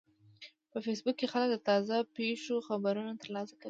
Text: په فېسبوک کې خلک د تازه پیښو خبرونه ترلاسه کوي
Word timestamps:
په 0.71 0.77
فېسبوک 0.85 1.15
کې 1.19 1.31
خلک 1.33 1.49
د 1.51 1.57
تازه 1.69 1.95
پیښو 2.15 2.55
خبرونه 2.67 3.11
ترلاسه 3.21 3.51
کوي 3.53 3.59